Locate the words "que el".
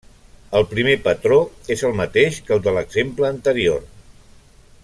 2.49-2.65